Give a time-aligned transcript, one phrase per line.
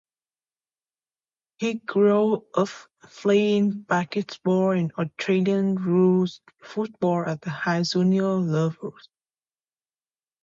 [1.59, 2.69] He grew up
[3.03, 9.07] playing basketball and Australian rules football at high junior levels.